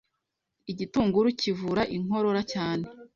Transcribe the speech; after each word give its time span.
Igitunguru 0.71 1.27
kivura 1.39 1.83
inkorora 1.95 2.41
cyane. 2.53 2.85